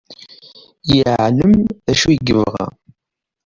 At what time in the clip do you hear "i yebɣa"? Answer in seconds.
2.13-2.65